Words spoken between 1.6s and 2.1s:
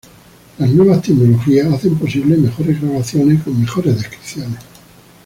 hacen